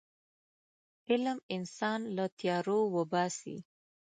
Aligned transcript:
علم 1.09 1.37
انسان 1.55 1.99
له 2.15 2.25
تیارو 2.39 2.79
وباسي. 2.95 3.57